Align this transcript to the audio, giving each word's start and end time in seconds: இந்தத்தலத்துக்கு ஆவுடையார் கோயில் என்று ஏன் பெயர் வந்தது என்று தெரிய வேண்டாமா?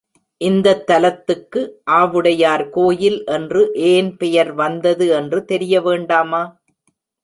இந்தத்தலத்துக்கு 0.41 1.61
ஆவுடையார் 1.91 2.65
கோயில் 2.69 3.19
என்று 3.29 3.61
ஏன் 3.87 4.11
பெயர் 4.17 4.53
வந்தது 4.53 5.07
என்று 5.11 5.41
தெரிய 5.45 5.81
வேண்டாமா? 5.81 6.43